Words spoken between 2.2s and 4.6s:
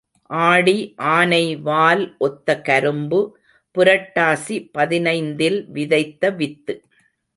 ஒத்த கரும்பு, புரட்டாசி